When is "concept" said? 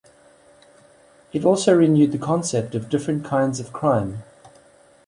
2.17-2.73